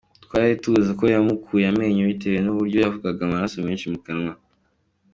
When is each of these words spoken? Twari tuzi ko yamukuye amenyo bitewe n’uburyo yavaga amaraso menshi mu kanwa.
Twari 0.25 0.53
tuzi 0.63 0.91
ko 0.99 1.03
yamukuye 1.13 1.65
amenyo 1.71 2.01
bitewe 2.09 2.37
n’uburyo 2.41 2.77
yavaga 2.83 3.21
amaraso 3.23 3.57
menshi 3.67 3.85
mu 3.93 3.99
kanwa. 4.05 4.33